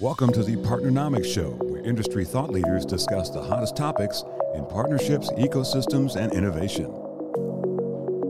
[0.00, 5.30] Welcome to the Partnernomics Show, where industry thought leaders discuss the hottest topics in partnerships,
[5.32, 6.86] ecosystems, and innovation.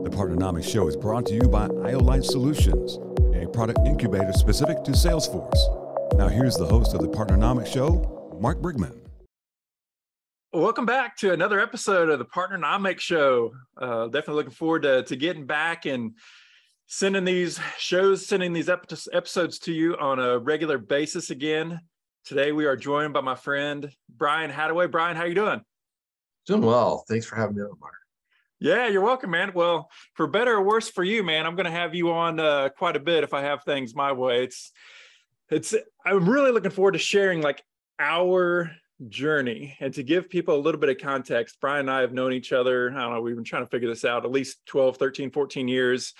[0.03, 2.97] The Partnernomics Show is brought to you by IOLite Solutions,
[3.33, 6.17] a product incubator specific to Salesforce.
[6.17, 8.99] Now, here's the host of the Partnernomics Show, Mark Brigman.
[10.51, 13.53] Welcome back to another episode of the Partnernomics Show.
[13.77, 16.15] Uh, definitely looking forward to, to getting back and
[16.93, 21.79] sending these shows, sending these episodes to you on a regular basis again.
[22.25, 24.91] Today we are joined by my friend Brian Hadaway.
[24.91, 25.61] Brian, how you doing?
[26.47, 27.05] Doing well.
[27.07, 27.93] Thanks for having me on, Mark.
[28.59, 29.53] Yeah, you're welcome, man.
[29.55, 32.67] Well, for better or worse for you, man, I'm going to have you on uh,
[32.77, 34.43] quite a bit if I have things my way.
[34.43, 34.73] It's,
[35.49, 35.73] it's.
[36.05, 37.63] I'm really looking forward to sharing like
[37.99, 38.69] our
[39.07, 41.55] journey and to give people a little bit of context.
[41.61, 42.91] Brian and I have known each other.
[42.91, 43.21] I don't know.
[43.21, 46.13] We've been trying to figure this out at least 12, 13, 14 years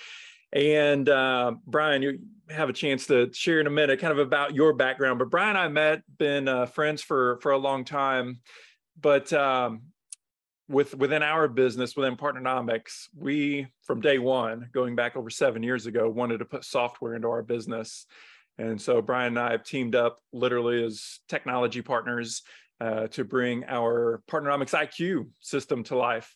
[0.54, 2.20] and uh, Brian, you
[2.50, 5.20] have a chance to share in a minute kind of about your background.
[5.20, 8.40] But Brian and I met, been uh, friends for for a long time.
[9.00, 9.84] But um,
[10.68, 15.86] with within our business, within Partnernomics, we from day one, going back over seven years
[15.86, 18.06] ago, wanted to put software into our business.
[18.58, 22.44] And so Brian and I have teamed up literally as technology partners
[22.80, 26.36] uh, to bring our Partnernomics IQ system to life.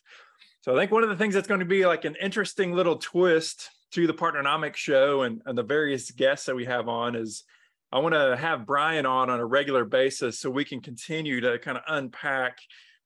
[0.62, 2.96] So I think one of the things that's going to be like an interesting little
[2.96, 7.44] twist to the Partnernomics show and, and the various guests that we have on is
[7.90, 11.58] I want to have Brian on on a regular basis so we can continue to
[11.58, 12.58] kind of unpack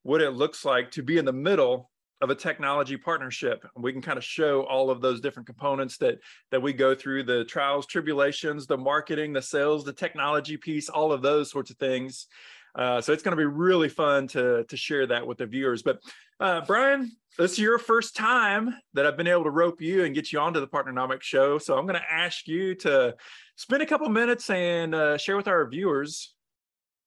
[0.02, 3.64] what it looks like to be in the middle of a technology partnership.
[3.76, 6.18] We can kind of show all of those different components that
[6.50, 11.12] that we go through the trials, tribulations, the marketing, the sales, the technology piece, all
[11.12, 12.26] of those sorts of things.
[12.74, 15.82] Uh, so it's going to be really fun to to share that with the viewers.
[15.82, 16.00] But
[16.38, 20.14] uh, Brian, this is your first time that I've been able to rope you and
[20.14, 21.58] get you onto the Partnernomics show.
[21.58, 23.14] So I'm going to ask you to
[23.56, 26.34] spend a couple minutes and uh, share with our viewers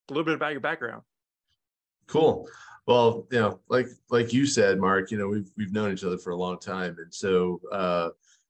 [0.10, 1.02] a little bit about your background.
[2.08, 2.48] Cool.
[2.86, 6.18] Well, you know, like like you said, Mark, you know, we've we've known each other
[6.18, 8.10] for a long time, and so uh,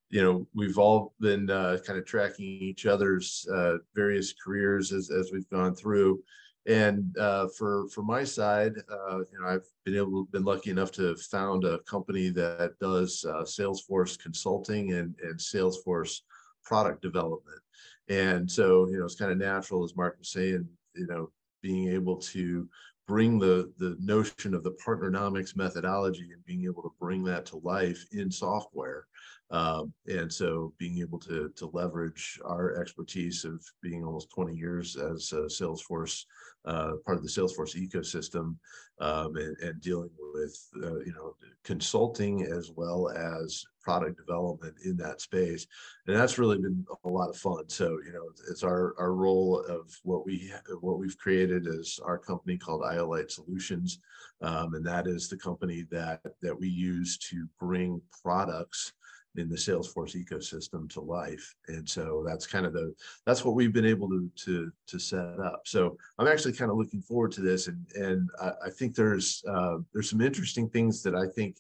[0.10, 5.12] you know, we've all been uh, kind of tracking each other's uh, various careers as
[5.12, 6.24] as we've gone through.
[6.66, 10.92] And uh, for for my side, uh, you know, I've been able been lucky enough
[10.94, 16.22] to have found a company that does uh, Salesforce consulting and and Salesforce
[16.64, 17.60] product development.
[18.08, 21.32] And so, you know, it's kind of natural, as Mark was saying, you know,
[21.62, 22.68] being able to
[23.08, 27.58] bring the the notion of the partnernomics methodology and being able to bring that to
[27.58, 29.08] life in software
[29.52, 34.96] um, and so being able to to leverage our expertise of being almost 20 years
[34.96, 36.26] as a salesforce
[36.66, 38.56] uh, part of the salesforce ecosystem
[39.00, 44.96] um, and, and, dealing with uh, you know consulting as well as product development in
[44.98, 45.68] that space
[46.08, 49.60] and that's really been a lot of fun so you know it's our our role
[49.70, 50.52] of what we
[50.82, 54.00] what we've created is our company called iolite solutions
[54.42, 58.94] um, and that is the company that that we use to bring products
[59.36, 61.56] in the Salesforce ecosystem to life.
[61.68, 62.94] And so that's kind of the
[63.26, 65.62] that's what we've been able to to to set up.
[65.66, 69.44] So I'm actually kind of looking forward to this, and and I, I think there's
[69.48, 71.58] uh, there's some interesting things that I think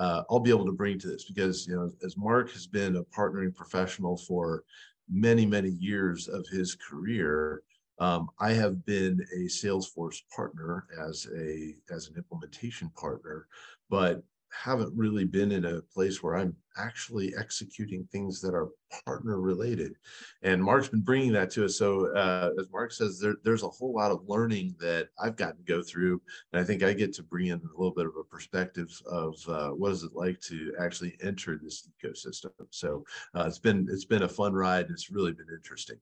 [0.00, 2.96] uh, I'll be able to bring to this because you know as Mark has been
[2.96, 4.64] a partnering professional for
[5.08, 7.62] many many years of his career.
[7.98, 13.46] Um, I have been a Salesforce partner as a as an implementation partner,
[13.90, 18.68] but haven't really been in a place where I'm actually executing things that are
[19.04, 19.94] partner related.
[20.42, 21.76] And Mark's been bringing that to us.
[21.76, 25.58] So uh, as Mark says, there, there's a whole lot of learning that I've gotten
[25.58, 26.20] to go through.
[26.52, 29.36] And I think I get to bring in a little bit of a perspective of
[29.48, 32.50] uh, what is it like to actually enter this ecosystem.
[32.70, 34.86] So uh, it's been it's been a fun ride.
[34.90, 35.96] It's really been interesting.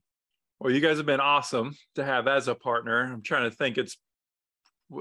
[0.60, 3.04] Well, you guys have been awesome to have as a partner.
[3.04, 3.78] I'm trying to think.
[3.78, 3.96] It's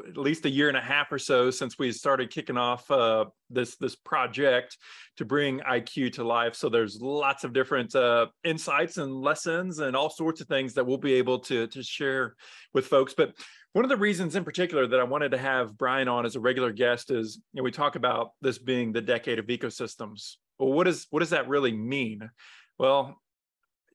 [0.08, 3.26] at least a year and a half or so since we started kicking off uh,
[3.50, 4.78] this this project
[5.16, 6.56] to bring IQ to life.
[6.56, 10.86] So there's lots of different uh, insights and lessons and all sorts of things that
[10.86, 12.36] we'll be able to to share
[12.74, 13.14] with folks.
[13.14, 13.34] But
[13.74, 16.40] one of the reasons in particular that I wanted to have Brian on as a
[16.40, 20.36] regular guest is you know, we talk about this being the decade of ecosystems.
[20.60, 22.30] Well, what does what does that really mean?
[22.78, 23.16] Well,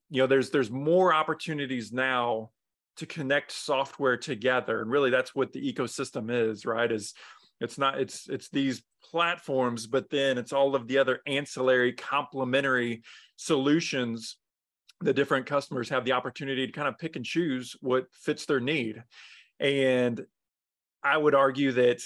[0.09, 2.51] you know, there's there's more opportunities now
[2.97, 7.15] to connect software together and really that's what the ecosystem is right is
[7.61, 13.03] it's not it's it's these platforms but then it's all of the other ancillary complementary
[13.43, 14.37] solutions.
[15.01, 18.61] The different customers have the opportunity to kind of pick and choose what fits their
[18.61, 19.03] need.
[19.61, 20.25] And
[21.05, 22.01] i would argue that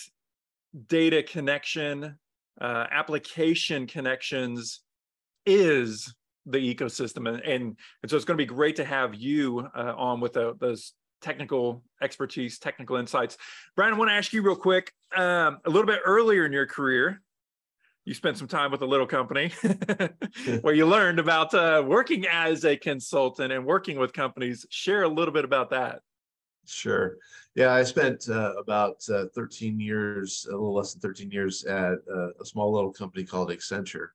[0.86, 2.16] data connection
[2.58, 4.80] uh, application connections
[5.44, 6.14] is
[6.46, 9.94] the ecosystem and, and, and so it's going to be great to have you uh,
[9.96, 13.36] on with the, those technical expertise, technical insights.
[13.74, 14.92] Brian, I want to ask you real quick.
[15.16, 17.22] Um, a little bit earlier in your career,
[18.04, 19.48] you spent some time with a little company
[20.60, 24.64] where you learned about uh, working as a consultant and working with companies.
[24.70, 26.00] Share a little bit about that.
[26.66, 27.16] Sure.
[27.54, 31.94] Yeah, I spent uh, about uh, 13 years, a little less than 13 years at
[32.12, 34.08] uh, a small little company called Accenture.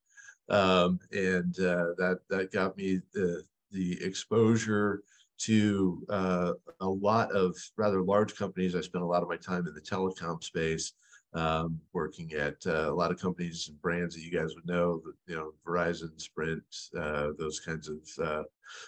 [0.51, 5.01] Um, and uh, that that got me the the exposure
[5.39, 6.51] to uh,
[6.81, 8.75] a lot of rather large companies.
[8.75, 10.93] I spent a lot of my time in the telecom space,
[11.33, 15.01] um, working at uh, a lot of companies and brands that you guys would know,
[15.25, 16.63] you know, Verizon, Sprint,
[16.99, 18.43] uh, those kinds of uh,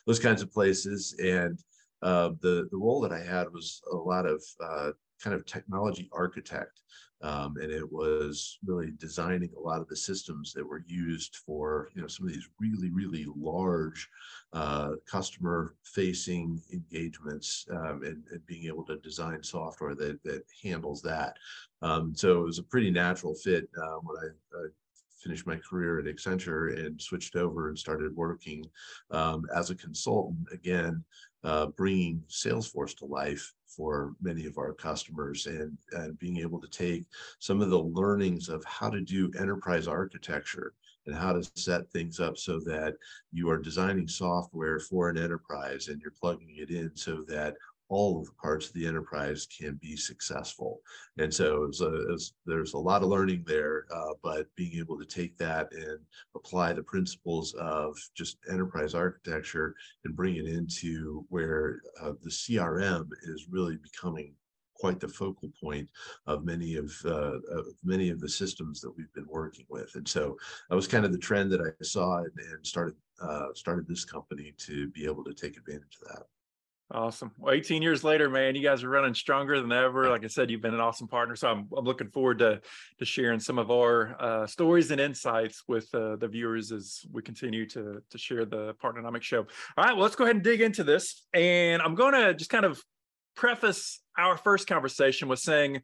[0.06, 1.16] those kinds of places.
[1.18, 1.58] And
[2.02, 4.92] uh, the the role that I had was a lot of uh,
[5.24, 6.82] kind of technology architect.
[7.22, 11.88] Um, and it was really designing a lot of the systems that were used for
[11.96, 14.10] you know some of these really really large
[14.52, 21.02] uh, customer facing engagements um, and, and, being able to design software that that handles
[21.02, 21.38] that
[21.82, 24.34] um, so it was a pretty natural fit uh, when
[25.24, 28.66] finished my career at Accenture and switched over and started working
[29.12, 31.04] um, as a consultant again
[31.44, 36.68] uh, bringing Salesforce to life for many of our customers and, and being able to
[36.68, 37.06] take
[37.40, 40.74] some of the learnings of how to do enterprise architecture
[41.06, 42.96] and how to set things up so that
[43.34, 47.56] you are designing software for an enterprise and you're plugging it in so that
[47.94, 50.82] all of the parts of the enterprise can be successful.
[51.20, 55.38] And so a, there's a lot of learning there, uh, but being able to take
[55.38, 56.00] that and
[56.36, 59.76] apply the principles of just enterprise architecture
[60.06, 64.34] and bring it into where uh, the CRM is really becoming
[64.76, 65.88] quite the focal point
[66.26, 69.92] of many of, uh, of many of the systems that we've been working with.
[69.94, 70.36] And so
[70.70, 74.04] that was kind of the trend that I saw and, and started uh, started this
[74.04, 76.24] company to be able to take advantage of that.
[76.94, 77.32] Awesome.
[77.40, 80.10] Well, 18 years later, man, you guys are running stronger than ever.
[80.10, 81.36] Like I said, you've been an awesome partner.
[81.36, 82.62] So I'm, I'm looking forward to,
[83.00, 87.24] to sharing some of our uh, stories and insights with uh, the viewers as we
[87.24, 89.40] continue to, to share the Partnernomics show.
[89.76, 91.26] All right, well, let's go ahead and dig into this.
[91.34, 92.80] And I'm going to just kind of
[93.36, 95.82] preface our first conversation with saying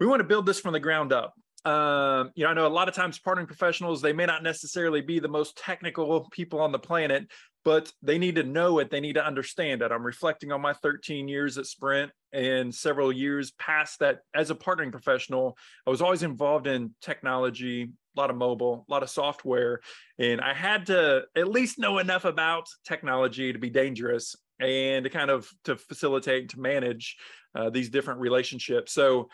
[0.00, 1.34] we want to build this from the ground up.
[1.66, 5.00] Um, you know, I know a lot of times partnering professionals, they may not necessarily
[5.00, 7.26] be the most technical people on the planet,
[7.64, 8.88] but they need to know it.
[8.88, 9.90] They need to understand it.
[9.90, 14.54] I'm reflecting on my 13 years at Sprint and several years past that as a
[14.54, 15.58] partnering professional.
[15.84, 17.82] I was always involved in technology,
[18.16, 19.80] a lot of mobile, a lot of software,
[20.20, 25.10] and I had to at least know enough about technology to be dangerous and to
[25.10, 27.16] kind of to facilitate to manage
[27.56, 28.92] uh, these different relationships.
[28.92, 29.28] So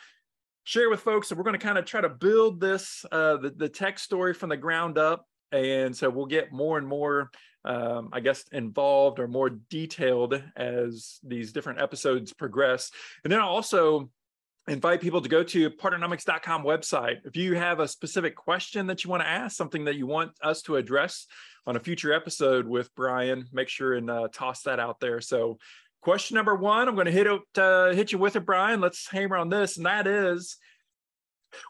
[0.64, 3.50] share with folks that we're going to kind of try to build this uh, the,
[3.50, 7.30] the tech story from the ground up and so we'll get more and more
[7.64, 12.90] um, I guess, involved or more detailed as these different episodes progress.
[13.24, 14.10] And then I'll also
[14.68, 17.18] invite people to go to partnernomics.com website.
[17.24, 20.32] If you have a specific question that you want to ask, something that you want
[20.42, 21.26] us to address
[21.66, 25.20] on a future episode with Brian, make sure and uh, toss that out there.
[25.20, 25.58] So
[26.02, 28.80] question number one, I'm going to hit it, uh, hit you with it, Brian.
[28.80, 29.76] Let's hammer on this.
[29.76, 30.58] And that is,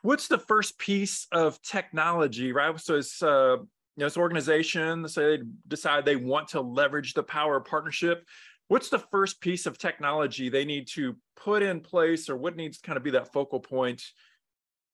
[0.03, 2.79] what's the first piece of technology, right?
[2.81, 3.59] So it's uh,
[3.97, 8.27] you know, this organization, say they decide they want to leverage the power of partnership.
[8.69, 12.79] What's the first piece of technology they need to put in place, or what needs
[12.79, 14.03] to kind of be that focal point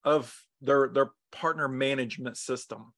[0.02, 2.92] of their their partner management system?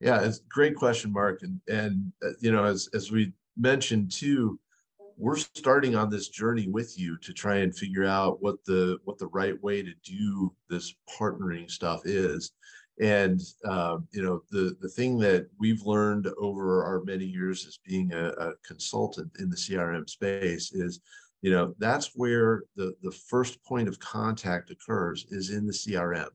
[0.00, 1.42] Yeah, it's a great question, Mark.
[1.42, 4.58] And and uh, you know, as as we mentioned too,
[5.16, 9.18] we're starting on this journey with you to try and figure out what the what
[9.18, 12.52] the right way to do this partnering stuff is.
[13.00, 17.78] And uh, you know, the the thing that we've learned over our many years as
[17.86, 21.00] being a, a, consultant in the CRM space is,
[21.42, 26.28] you know, that's where the the first point of contact occurs is in the CRM,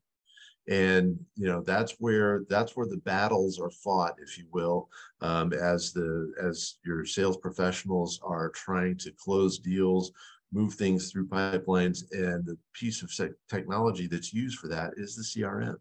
[0.70, 4.90] and you know that's where that's where the battles are fought, if you will,
[5.22, 10.12] um, as the as your sales professionals are trying to close deals
[10.54, 13.12] move things through pipelines and the piece of
[13.50, 15.78] technology that's used for that is the crm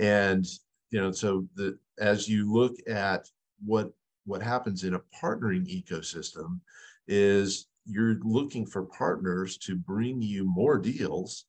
[0.00, 0.46] and
[0.90, 3.28] you know, so the as you look at
[3.64, 3.90] what
[4.24, 6.60] what happens in a partnering ecosystem
[7.08, 11.46] is you're looking for partners to bring you more deals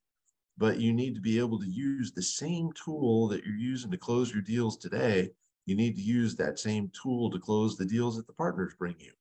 [0.57, 3.97] but you need to be able to use the same tool that you're using to
[3.97, 5.29] close your deals today.
[5.65, 8.95] You need to use that same tool to close the deals that the partners bring
[8.99, 9.11] you.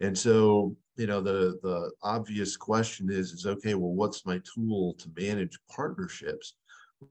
[0.00, 4.94] And so you know the the obvious question is is okay well what's my tool
[4.94, 6.54] to manage partnerships?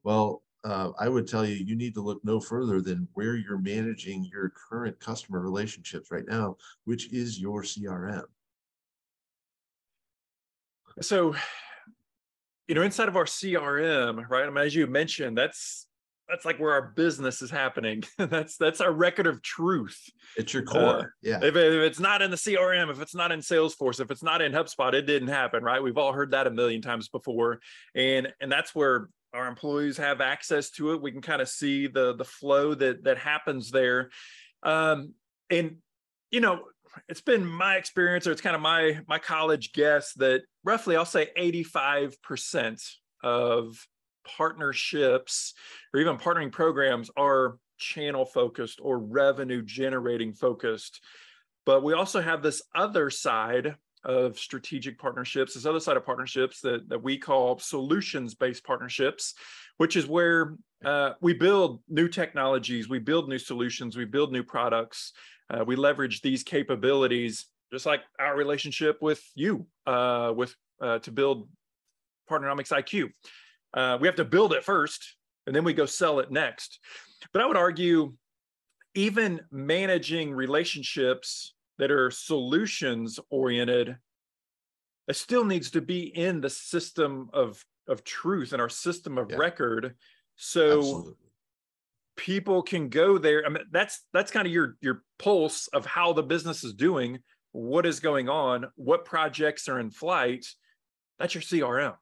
[0.04, 3.58] Well uh, I would tell you, you need to look no further than where you're
[3.58, 8.26] managing your current customer relationships right now, which is your CRM.
[11.02, 11.34] So,
[12.72, 14.46] you know, inside of our CRM, right?
[14.46, 15.88] I mean, as you mentioned, that's
[16.30, 18.02] that's like where our business is happening.
[18.18, 20.00] that's that's our record of truth.
[20.38, 21.00] It's your core.
[21.00, 21.40] Uh, yeah.
[21.40, 24.42] If, if, it's not in the CRM, if it's not in Salesforce, if it's not
[24.42, 25.84] in HubSpot, it didn't happen, right?
[25.84, 27.60] We've all heard that a million times before,
[27.94, 31.02] and and that's where our employees have access to it.
[31.02, 34.12] We can kind of see the the flow that that happens there,
[34.64, 35.14] um,
[35.50, 35.76] and
[36.32, 36.62] you know,
[37.10, 41.06] it's been my experience, or it's kind of my my college guess that roughly, I'll
[41.06, 42.82] say, eighty five percent
[43.24, 43.88] of
[44.38, 45.54] partnerships
[45.94, 51.02] or even partnering programs are channel focused or revenue generating focused.
[51.66, 56.62] But we also have this other side of strategic partnerships, this other side of partnerships
[56.62, 59.36] that, that we call solutions based partnerships,
[59.78, 64.44] which is where uh, we build new technologies, we build new solutions, we build new
[64.44, 65.14] products,
[65.52, 71.12] uh, we leverage these capabilities, just like our relationship with you, uh, with uh, to
[71.12, 71.50] build
[72.30, 73.12] Partnernomics IQ.
[73.74, 75.16] Uh, we have to build it first
[75.48, 76.80] and then we go sell it next.
[77.34, 78.14] But I would argue,
[78.96, 83.98] even managing relationships that are solutions oriented,
[85.08, 89.32] it still needs to be in the system of, of truth and our system of
[89.32, 89.38] yeah.
[89.38, 89.96] record.
[90.36, 91.14] So Absolutely.
[92.18, 93.46] people can go there.
[93.46, 97.20] I mean, that's that's kind of your your pulse of how the business is doing,
[97.52, 100.46] what is going on, what projects are in flight.
[101.20, 101.96] That's your CRM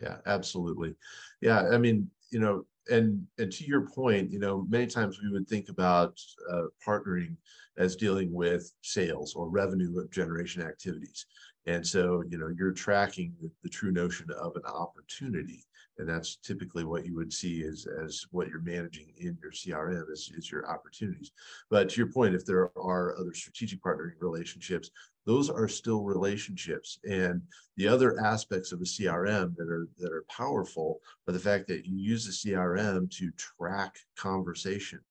[0.00, 0.94] yeah absolutely.
[1.40, 5.30] Yeah i mean you know and and to your point you know many times we
[5.30, 6.18] would think about
[6.50, 7.36] uh, partnering
[7.76, 11.26] as dealing with sales or revenue generation activities.
[11.66, 15.64] And so you know you're tracking the, the true notion of an opportunity
[15.98, 20.10] and that's typically what you would see as as what you're managing in your crm
[20.10, 21.32] is, is your opportunities.
[21.70, 24.90] But to your point if there are other strategic partnering relationships
[25.28, 26.98] those are still relationships.
[27.04, 27.42] And
[27.76, 31.86] the other aspects of a crm that are that are powerful are the fact that
[31.86, 35.02] you use the crm to track conversations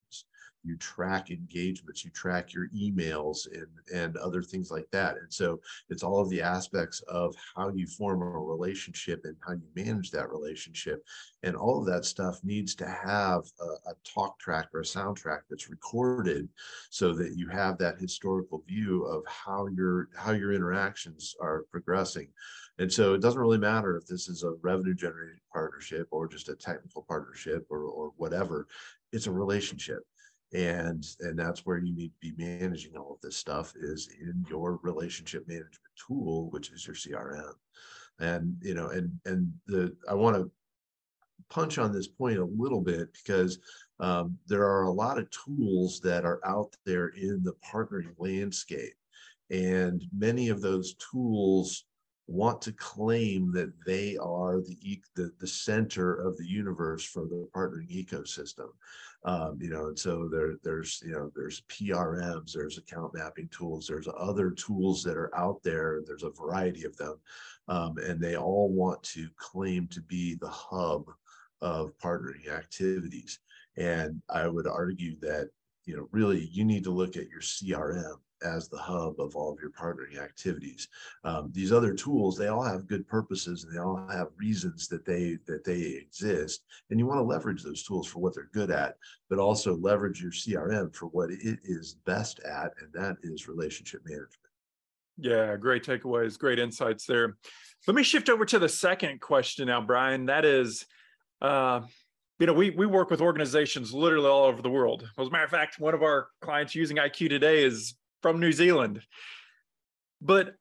[0.67, 5.15] you track engagements, you track your emails and, and other things like that.
[5.17, 5.59] And so
[5.89, 10.11] it's all of the aspects of how you form a relationship and how you manage
[10.11, 11.03] that relationship.
[11.43, 15.41] And all of that stuff needs to have a, a talk track or a soundtrack
[15.49, 16.49] that's recorded
[16.89, 22.27] so that you have that historical view of how your how your interactions are progressing.
[22.79, 26.49] And so it doesn't really matter if this is a revenue generating partnership or just
[26.49, 28.67] a technical partnership or, or whatever.
[29.11, 30.03] It's a relationship
[30.53, 34.45] and and that's where you need to be managing all of this stuff is in
[34.49, 35.77] your relationship management
[36.07, 37.51] tool which is your crm
[38.19, 40.49] and you know and and the i want to
[41.49, 43.59] punch on this point a little bit because
[43.99, 48.93] um, there are a lot of tools that are out there in the partnering landscape.
[49.49, 51.85] And many of those tools
[52.27, 57.47] want to claim that they are the, the, the center of the universe for the
[57.55, 58.67] partnering ecosystem.
[59.25, 63.87] Um, you know and so there there's you know there's prms there's account mapping tools
[63.87, 67.15] there's other tools that are out there there's a variety of them.
[67.67, 71.05] Um, and they all want to claim to be the hub
[71.61, 73.39] of partnering activities.
[73.77, 75.49] And i would argue that
[75.85, 79.53] you know really you need to look at your crm as the hub of all
[79.53, 80.87] of your partnering activities.
[81.23, 85.05] Um, these other tools, they all have good purposes and they all have reasons that
[85.05, 86.63] they that they exist.
[86.89, 88.97] And you want to leverage those tools for what they're good at,
[89.29, 94.01] but also leverage your CRM for what it is best at, and that is relationship
[94.05, 94.33] management.
[95.17, 97.37] Yeah, great takeaways, great insights there.
[97.87, 100.27] Let me shift over to the second question now, Brian.
[100.27, 100.85] That is,
[101.41, 101.81] uh,
[102.39, 105.09] you know, we we work with organizations literally all over the world.
[105.17, 107.95] As a matter of fact, one of our clients using IQ today is
[108.27, 109.01] from New Zealand.
[110.21, 110.55] But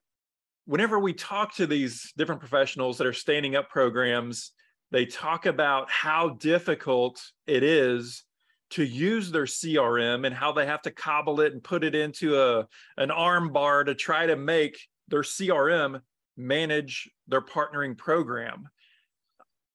[0.67, 4.53] whenever we talk to these different professionals that are standing up programs,
[4.93, 8.23] they talk about how difficult it is
[8.71, 12.41] to use their CRM and how they have to cobble it and put it into
[12.41, 12.69] a
[12.99, 16.01] an arm bar to try to make their CRM
[16.37, 18.69] manage their partnering program.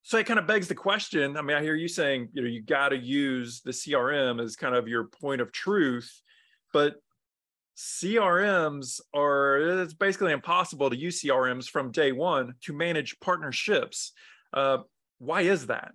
[0.04, 1.36] So it kind of begs the question.
[1.36, 4.56] I mean, I hear you saying, you know, you got to use the CRM as
[4.56, 6.22] kind of your point of truth,
[6.72, 6.96] but
[7.78, 14.12] CRMs are, it's basically impossible to use CRMs from day one to manage partnerships.
[14.54, 14.80] Uh,
[15.20, 15.92] why is that?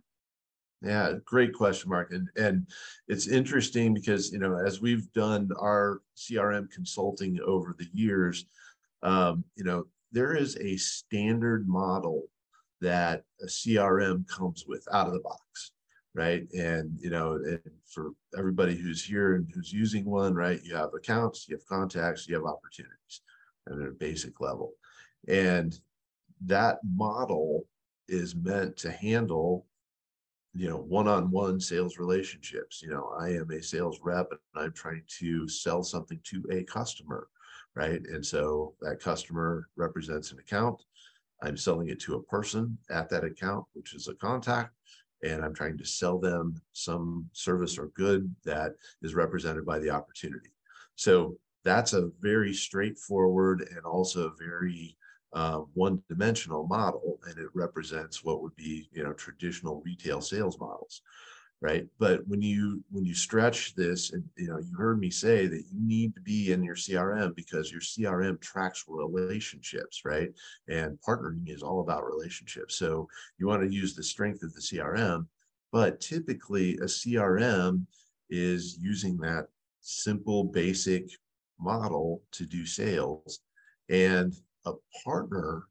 [0.83, 2.13] Yeah, great question, Mark.
[2.13, 2.67] And and
[3.09, 8.47] it's interesting because you know as we've done our CRM consulting over the years,
[9.03, 12.25] um, you know there is a standard model
[12.81, 15.73] that a CRM comes with out of the box
[16.17, 16.51] right?
[16.55, 20.61] And you know, and for everybody who's here and who's using one, right?
[20.65, 23.21] You have accounts, you have contacts, you have opportunities
[23.69, 24.73] at a basic level.
[25.29, 25.79] And
[26.47, 27.67] that model
[28.09, 29.67] is meant to handle
[30.55, 35.03] you know one-on-one sales relationships you know i am a sales rep and i'm trying
[35.07, 37.29] to sell something to a customer
[37.75, 40.85] right and so that customer represents an account
[41.43, 44.76] i'm selling it to a person at that account which is a contact
[45.27, 49.91] and i'm trying to sell them some service or good that is represented by the
[49.91, 50.51] opportunity.
[50.95, 54.97] So that's a very straightforward and also very
[55.33, 61.03] uh, one-dimensional model, and it represents what would be you know traditional retail sales models,
[61.61, 61.87] right?
[61.99, 65.65] But when you when you stretch this, and you know you heard me say that
[65.71, 70.31] you need to be in your CRM because your CRM tracks relationships, right?
[70.69, 72.77] And partnering is all about relationships.
[72.77, 73.09] So
[73.39, 75.27] you want to use the strength of the CRM,
[75.73, 77.87] but typically a CRM
[78.29, 79.49] is using that
[79.81, 81.09] simple, basic
[81.59, 83.41] model to do sales.
[83.89, 84.35] And
[84.67, 84.73] a
[85.05, 85.63] partner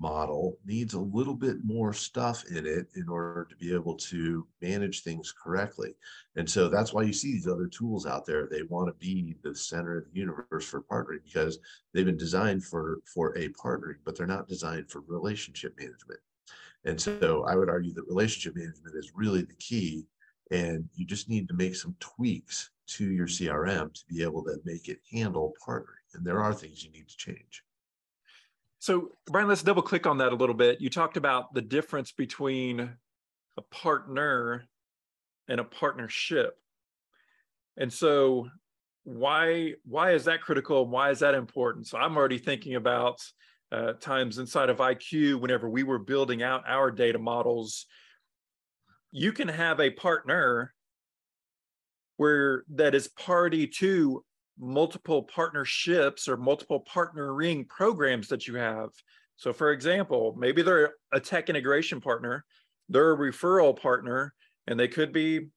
[0.00, 4.46] model needs a little bit more stuff in it in order to be able to
[4.62, 5.94] manage things correctly.
[6.36, 8.48] And so that's why you see these other tools out there.
[8.50, 11.58] They want to be the center of the universe for partnering because
[11.92, 16.20] they've been designed for for a partnering, but they're not designed for relationship management.
[16.84, 20.06] And so I would argue that relationship management is really the key
[20.50, 24.56] and you just need to make some tweaks to your CRM to be able to
[24.64, 25.84] make it handle partnering.
[26.14, 27.62] And there are things you need to change.
[28.80, 30.80] So, Brian, let's double click on that a little bit.
[30.80, 34.64] You talked about the difference between a partner
[35.48, 36.56] and a partnership.
[37.76, 38.48] And so,
[39.04, 40.86] why why is that critical?
[40.86, 41.88] Why is that important?
[41.88, 43.20] So, I'm already thinking about
[43.70, 47.84] uh, times inside of IQ whenever we were building out our data models.
[49.12, 50.72] You can have a partner
[52.16, 54.24] where that is party to
[54.60, 58.90] multiple partnerships or multiple partnering programs that you have.
[59.36, 62.44] So, for example, maybe they're a tech integration partner,
[62.88, 64.34] they're a referral partner,
[64.66, 65.48] and they could be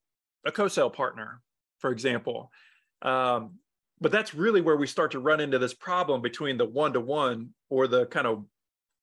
[0.45, 1.41] a co sale partner,
[1.79, 2.49] for example.
[3.01, 3.55] Um,
[3.99, 6.99] but that's really where we start to run into this problem between the one to
[6.99, 8.45] one or the kind of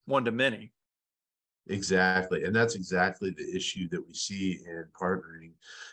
[0.07, 0.73] one to many.
[1.69, 2.45] Exactly.
[2.45, 5.53] And that's exactly the issue that we see in partnering.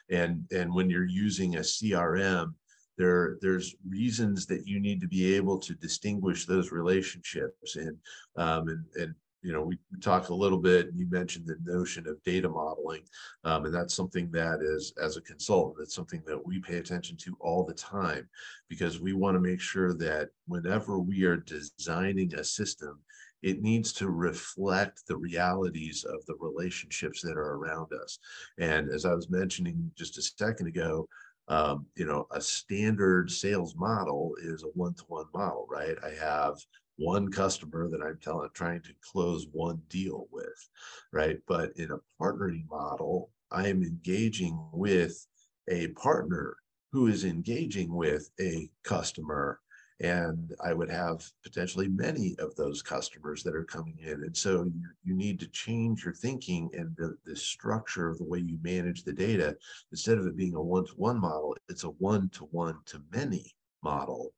[0.10, 2.54] And and when you're using a CRM,
[2.98, 7.98] there there's reasons that you need to be able to distinguish those relationships and
[8.38, 12.22] um, and and you know we, talked a little bit you mentioned the notion of
[12.24, 13.02] data modeling
[13.44, 17.16] um, and that's something that is as a consultant it's something that we pay attention
[17.18, 18.28] to all the time
[18.70, 23.00] because we want to make sure that whenever we are designing a system
[23.44, 28.18] it needs to reflect the realities of the relationships that are around us.
[28.58, 31.08] And as I was mentioning just a second ago,
[31.48, 35.96] um, you know, a standard sales model is a one-to-one model, right?
[36.04, 36.58] I have
[36.98, 40.70] one customer that I'm telling, trying to close one deal with,
[41.14, 41.38] right?
[41.48, 45.26] But in a partnering model, I am engaging with
[45.70, 46.58] a partner
[46.92, 49.60] who is engaging with a customer
[50.00, 54.24] and I would have potentially many of those customers that are coming in.
[54.24, 58.24] And so you, you need to change your thinking and the, the structure of the
[58.24, 59.58] way you manage the data.
[59.92, 64.34] Instead of it being a one-to-one model, it's a one-to-one-to-many model.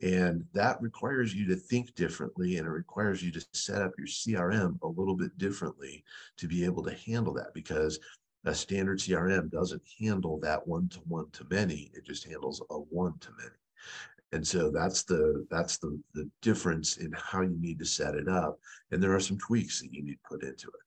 [0.00, 4.06] And that requires you to think differently and it requires you to set up your
[4.06, 6.04] CRM a little bit differently
[6.36, 7.98] to be able to handle that because
[8.44, 11.90] a standard CRM doesn't handle that one to one to many.
[11.94, 13.50] It just handles a one to many
[14.32, 18.28] and so that's the that's the the difference in how you need to set it
[18.28, 18.58] up
[18.90, 20.84] and there are some tweaks that you need to put into it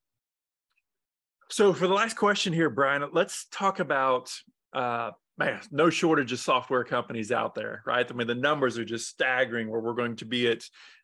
[1.50, 4.32] so for the last question here brian let's talk about
[4.74, 8.86] uh man no shortage of software companies out there right i mean the numbers are
[8.86, 10.64] just staggering where we're going to be at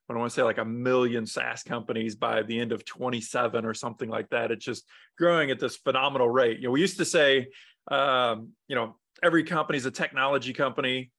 [0.10, 3.64] I don't want to say like a million SaaS companies by the end of 27
[3.64, 4.50] or something like that.
[4.50, 4.88] It's just
[5.20, 6.58] growing at this phenomenal rate.
[6.58, 7.50] You know, we used to say,
[7.92, 11.12] um, you know, every company is a technology company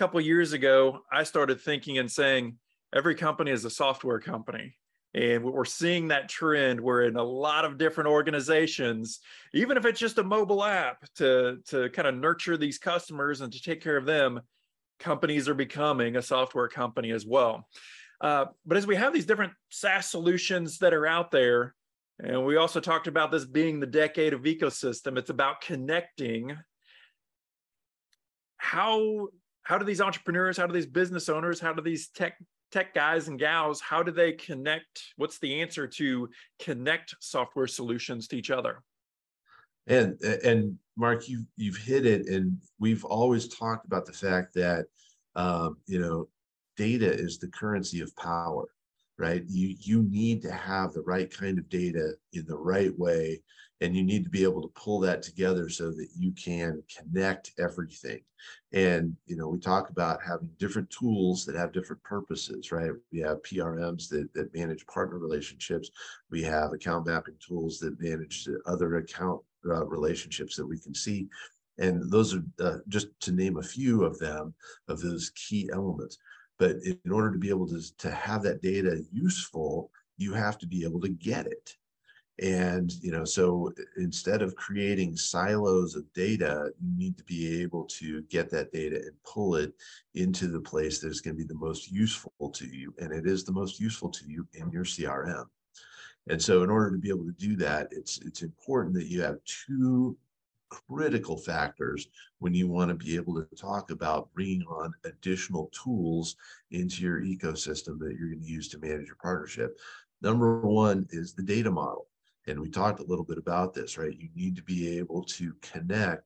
[0.00, 2.56] couple years ago, I started thinking and saying
[2.94, 4.74] every company is a software company.
[5.12, 9.20] And we're seeing that trend where in a lot of different organizations,
[9.52, 13.52] even if it's just a mobile app to, to kind of nurture these customers and
[13.52, 14.40] to take care of them,
[15.00, 17.68] companies are becoming a software company as well.
[18.22, 21.74] Uh, but as we have these different SaaS solutions that are out there,
[22.18, 26.56] and we also talked about this being the decade of ecosystem, it's about connecting.
[28.56, 29.28] How
[29.62, 32.34] how do these entrepreneurs, how do these business owners, how do these tech
[32.70, 35.12] tech guys and gals, how do they connect?
[35.16, 36.28] What's the answer to
[36.60, 38.82] connect software solutions to each other?
[39.86, 44.86] And and Mark, you you've hit it, and we've always talked about the fact that
[45.34, 46.28] um, you know
[46.76, 48.68] data is the currency of power,
[49.20, 49.44] right?
[49.46, 53.42] You you need to have the right kind of data in the right way,
[53.82, 57.52] and you need to be able to pull that together so that you can connect
[57.58, 58.20] everything.
[58.72, 62.92] And you know, we talk about having different tools that have different purposes, right?
[63.12, 65.90] We have PRMs that that manage partner relationships.
[66.30, 71.28] We have account mapping tools that manage other account uh, relationships that we can see.
[71.78, 74.54] And those are uh, just to name a few of them,
[74.88, 76.18] of those key elements.
[76.60, 80.66] But in order to be able to, to have that data useful, you have to
[80.66, 81.74] be able to get it.
[82.42, 87.84] And, you know, so instead of creating silos of data, you need to be able
[87.84, 89.72] to get that data and pull it
[90.14, 92.94] into the place that's going to be the most useful to you.
[92.98, 95.46] And it is the most useful to you in your CRM.
[96.28, 99.22] And so in order to be able to do that, it's it's important that you
[99.22, 100.16] have two
[100.70, 106.36] critical factors when you want to be able to talk about bringing on additional tools
[106.70, 109.76] into your ecosystem that you're going to use to manage your partnership.
[110.22, 112.06] Number one is the data model.
[112.46, 114.16] And we talked a little bit about this, right?
[114.16, 116.24] You need to be able to connect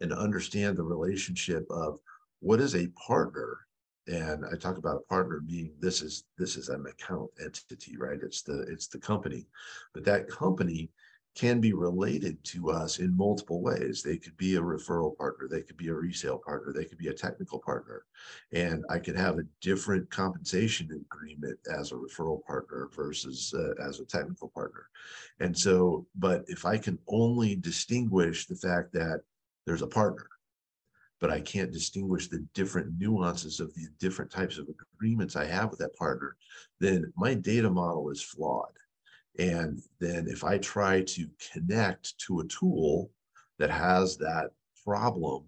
[0.00, 1.98] and understand the relationship of
[2.40, 3.58] what is a partner
[4.08, 8.20] and i talk about a partner being this is this is an account entity right
[8.22, 9.46] it's the it's the company
[9.94, 10.90] but that company
[11.36, 14.02] can be related to us in multiple ways.
[14.02, 17.08] They could be a referral partner, they could be a resale partner, they could be
[17.08, 18.04] a technical partner.
[18.52, 24.00] And I could have a different compensation agreement as a referral partner versus uh, as
[24.00, 24.88] a technical partner.
[25.38, 29.20] And so, but if I can only distinguish the fact that
[29.66, 30.28] there's a partner,
[31.20, 35.70] but I can't distinguish the different nuances of the different types of agreements I have
[35.70, 36.36] with that partner,
[36.80, 38.72] then my data model is flawed
[39.38, 43.10] and then if I try to connect to a tool
[43.58, 44.50] that has that
[44.84, 45.44] problem,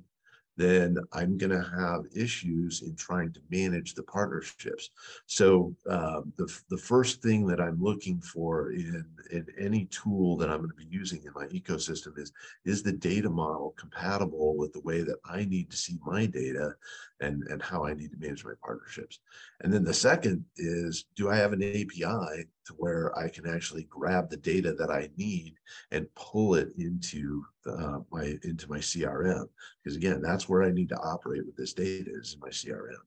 [0.58, 4.90] then I'm going to have issues in trying to manage the partnerships.
[5.26, 10.50] So um, the, the first thing that I'm looking for in, in any tool that
[10.50, 12.32] I'm going to be using in my ecosystem is,
[12.64, 16.74] is the data model compatible with the way that I need to see my data
[17.20, 19.20] and, and how I need to manage my partnerships.
[19.60, 23.84] And then the second is, do I have an API to where I can actually
[23.84, 25.54] grab the data that I need
[25.90, 29.46] and pull it into uh, my into my CRM?
[29.82, 33.00] Because again, that's where I need to operate with this data is in my CRM.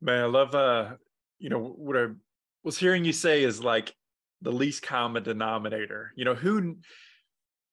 [0.00, 0.94] Man, I love uh,
[1.38, 2.06] you know, what I
[2.64, 3.94] was hearing you say is like
[4.42, 6.12] the least common denominator.
[6.16, 6.76] You know, who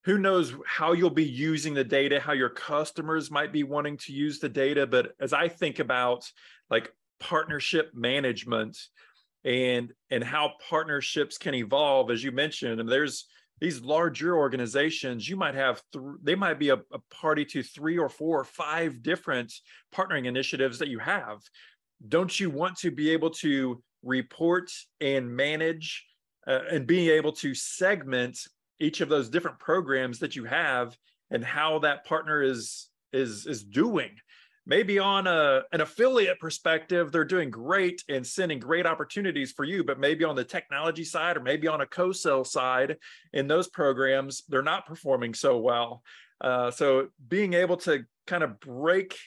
[0.03, 4.13] who knows how you'll be using the data, how your customers might be wanting to
[4.13, 4.87] use the data.
[4.87, 6.29] But as I think about
[6.69, 8.77] like partnership management
[9.45, 13.27] and and how partnerships can evolve, as you mentioned, and there's
[13.59, 17.97] these larger organizations, you might have th- they might be a, a party to three
[17.97, 19.51] or four or five different
[19.93, 21.39] partnering initiatives that you have.
[22.07, 24.69] Don't you want to be able to report
[25.01, 26.05] and manage
[26.45, 28.37] uh, and being able to segment
[28.79, 30.95] each of those different programs that you have
[31.31, 34.11] and how that partner is is is doing
[34.67, 39.83] maybe on a, an affiliate perspective they're doing great and sending great opportunities for you
[39.83, 42.97] but maybe on the technology side or maybe on a co-sell side
[43.33, 46.03] in those programs they're not performing so well
[46.41, 49.17] uh, so being able to kind of break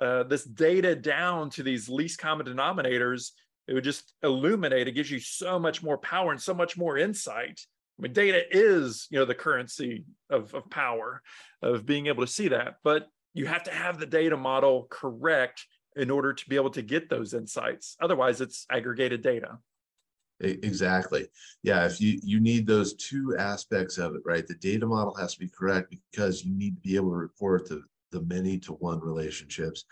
[0.00, 3.30] uh, this data down to these least common denominators
[3.66, 6.98] it would just illuminate it gives you so much more power and so much more
[6.98, 7.60] insight
[7.98, 11.20] I mean, data is, you know, the currency of, of power,
[11.60, 12.76] of being able to see that.
[12.82, 15.66] But you have to have the data model correct
[15.96, 17.96] in order to be able to get those insights.
[18.00, 19.58] Otherwise, it's aggregated data.
[20.40, 21.26] Exactly.
[21.62, 21.84] Yeah.
[21.84, 24.46] If you you need those two aspects of it, right?
[24.46, 27.68] The data model has to be correct because you need to be able to report
[27.68, 29.84] the the many to one relationships.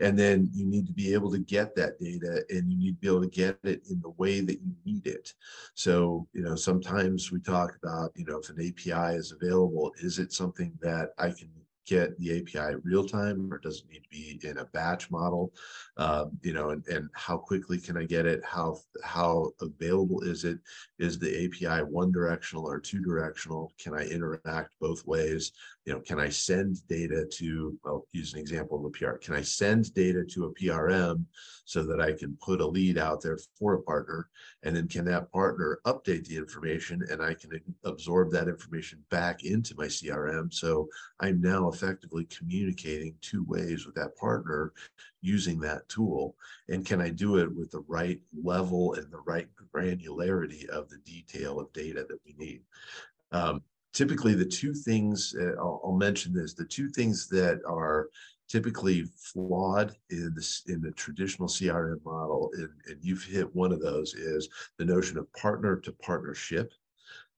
[0.00, 3.00] And then you need to be able to get that data and you need to
[3.00, 5.32] be able to get it in the way that you need it.
[5.74, 10.18] So, you know, sometimes we talk about, you know, if an API is available, is
[10.18, 11.50] it something that I can
[11.86, 15.52] get the API real time or does it need to be in a batch model?
[15.96, 18.42] Um, you know, and, and how quickly can I get it?
[18.44, 20.58] How how available is it?
[20.98, 23.72] Is the API one directional or two directional?
[23.78, 25.52] Can I interact both ways?
[25.84, 29.18] You know, can I send data to, I'll use an example of a PR.
[29.18, 31.24] Can I send data to a PRM
[31.66, 34.28] so that I can put a lead out there for a partner?
[34.62, 37.50] And then can that partner update the information and I can
[37.84, 40.52] absorb that information back into my CRM?
[40.52, 40.88] So
[41.20, 44.72] I'm now effectively communicating two ways with that partner
[45.20, 46.36] using that tool?
[46.68, 50.98] And can I do it with the right level and the right granularity of the
[50.98, 52.62] detail of data that we need?
[53.32, 58.08] Um, typically, the two things, uh, I'll, I'll mention this, the two things that are
[58.48, 63.80] typically flawed in this in the traditional crm model and, and you've hit one of
[63.80, 66.72] those is the notion of partner to partnership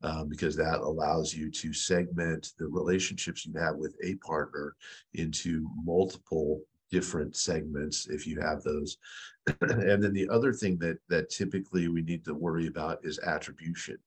[0.03, 4.77] um, because that allows you to segment the relationships you have with a partner
[5.15, 8.99] into multiple different segments if you have those.
[9.61, 13.99] And then the other thing that that typically we need to worry about is attribution.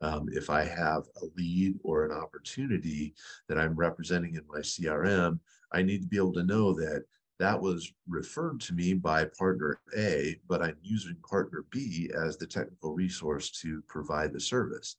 [0.00, 3.14] Um, if I have a lead or an opportunity
[3.48, 5.38] that I'm representing in my CRM,
[5.72, 7.04] I need to be able to know that
[7.38, 12.46] that was referred to me by partner A, but I'm using partner B as the
[12.46, 14.96] technical resource to provide the service.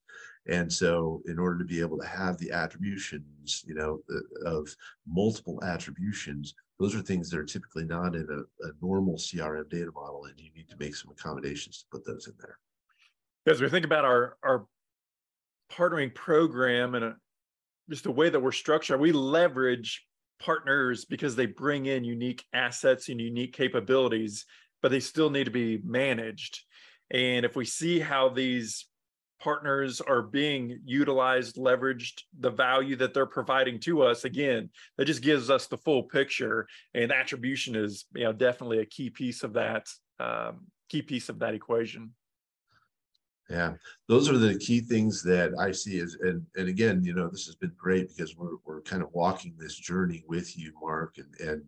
[0.48, 4.74] And so, in order to be able to have the attributions, you know, uh, of
[5.08, 9.92] multiple attributions, those are things that are typically not in a, a normal CRM data
[9.94, 12.60] model, and you need to make some accommodations to put those in there.
[13.48, 14.66] As we think about our our
[15.72, 17.16] partnering program and a,
[17.90, 20.06] just the way that we're structured, we leverage
[20.40, 24.46] partners because they bring in unique assets and unique capabilities,
[24.82, 26.64] but they still need to be managed.
[27.12, 28.86] And if we see how these
[29.40, 35.22] partners are being utilized, leveraged, the value that they're providing to us, again, that just
[35.22, 36.68] gives us the full picture.
[36.94, 39.88] And attribution is, you know, definitely a key piece of that,
[40.20, 42.14] um, key piece of that equation.
[43.50, 43.76] Yeah,
[44.10, 47.46] those are the key things that I see Is and, and again, you know, this
[47.46, 51.50] has been great because we're, we're kind of walking this journey with you, Mark, and,
[51.50, 51.64] and,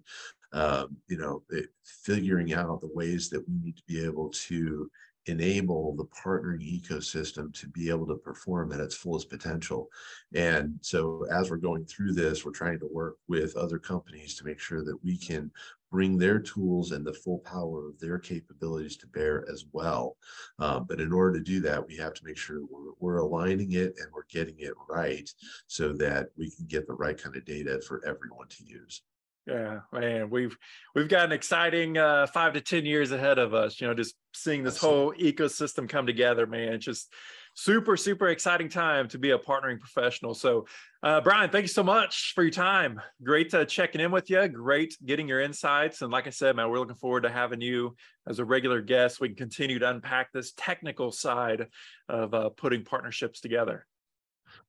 [0.51, 4.89] um, you know, it, figuring out the ways that we need to be able to
[5.25, 9.87] enable the partnering ecosystem to be able to perform at its fullest potential.
[10.33, 14.45] And so as we're going through this, we're trying to work with other companies to
[14.45, 15.51] make sure that we can
[15.91, 20.17] bring their tools and the full power of their capabilities to bear as well.
[20.59, 23.71] Um, but in order to do that, we have to make sure we're, we're aligning
[23.73, 25.29] it and we're getting it right
[25.67, 29.01] so that we can get the right kind of data for everyone to use.
[29.47, 30.55] Yeah, man, we've
[30.93, 33.81] we've got an exciting uh, five to ten years ahead of us.
[33.81, 36.73] You know, just seeing this whole ecosystem come together, man.
[36.73, 37.11] It's just
[37.55, 40.33] super super exciting time to be a partnering professional.
[40.33, 40.65] So,
[41.03, 43.01] uh, Brian, thank you so much for your time.
[43.23, 44.47] Great uh, checking in with you.
[44.47, 46.01] Great getting your insights.
[46.01, 47.95] And like I said, man, we're looking forward to having you
[48.27, 49.19] as a regular guest.
[49.19, 51.67] We can continue to unpack this technical side
[52.07, 53.85] of uh, putting partnerships together.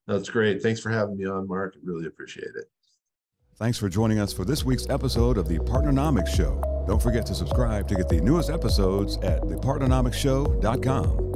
[0.06, 0.62] That's great.
[0.62, 1.76] Thanks for having me on, Mark.
[1.82, 2.64] Really appreciate it.
[3.56, 6.84] Thanks for joining us for this week's episode of the Partnernomics Show.
[6.86, 11.29] Don't forget to subscribe to get the newest episodes at thepartnernomicshow.com.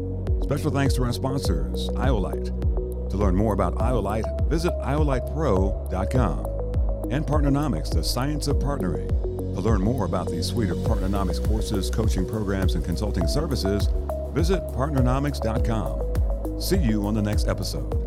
[0.45, 3.09] Special thanks to our sponsors, Iolite.
[3.09, 7.11] To learn more about Iolite, visit iolitepro.com.
[7.11, 9.09] And Partnernomics, the science of partnering.
[9.55, 13.89] To learn more about the suite of Partnernomics courses, coaching programs, and consulting services,
[14.35, 16.61] visit partnernomics.com.
[16.61, 18.04] See you on the next episode.